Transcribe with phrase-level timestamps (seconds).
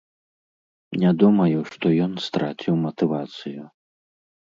[1.03, 3.73] Не думаю, што ён страціў матывацыю.